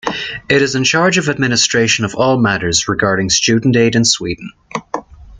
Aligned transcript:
It 0.49 0.63
is 0.63 0.73
in 0.73 0.83
charge 0.83 1.19
of 1.19 1.29
administration 1.29 2.05
of 2.05 2.15
all 2.15 2.39
matters 2.39 2.87
regarding 2.87 3.29
student 3.29 3.75
aid 3.75 3.95
in 3.95 4.03
Sweden. 4.03 4.51